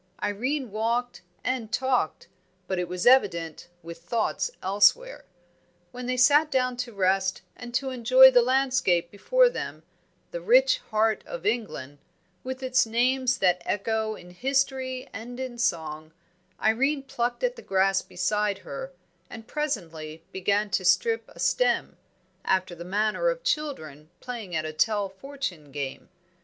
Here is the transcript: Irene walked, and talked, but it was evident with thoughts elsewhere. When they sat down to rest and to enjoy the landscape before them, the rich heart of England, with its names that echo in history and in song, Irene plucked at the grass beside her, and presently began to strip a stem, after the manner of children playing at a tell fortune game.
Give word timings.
Irene 0.23 0.71
walked, 0.71 1.21
and 1.43 1.71
talked, 1.71 2.27
but 2.67 2.79
it 2.79 2.87
was 2.87 3.05
evident 3.05 3.67
with 3.83 3.99
thoughts 3.99 4.49
elsewhere. 4.63 5.25
When 5.91 6.07
they 6.07 6.17
sat 6.17 6.49
down 6.49 6.75
to 6.77 6.91
rest 6.91 7.43
and 7.55 7.71
to 7.75 7.91
enjoy 7.91 8.31
the 8.31 8.41
landscape 8.41 9.11
before 9.11 9.47
them, 9.47 9.83
the 10.31 10.41
rich 10.41 10.79
heart 10.89 11.23
of 11.27 11.45
England, 11.45 11.99
with 12.43 12.63
its 12.63 12.87
names 12.87 13.37
that 13.37 13.61
echo 13.63 14.15
in 14.15 14.31
history 14.31 15.07
and 15.13 15.39
in 15.39 15.59
song, 15.59 16.13
Irene 16.59 17.03
plucked 17.03 17.43
at 17.43 17.55
the 17.55 17.61
grass 17.61 18.01
beside 18.01 18.57
her, 18.65 18.91
and 19.29 19.45
presently 19.45 20.23
began 20.31 20.71
to 20.71 20.83
strip 20.83 21.25
a 21.29 21.37
stem, 21.39 21.95
after 22.43 22.73
the 22.73 22.83
manner 22.83 23.29
of 23.29 23.43
children 23.43 24.09
playing 24.19 24.55
at 24.55 24.65
a 24.65 24.73
tell 24.73 25.09
fortune 25.09 25.71
game. 25.71 26.09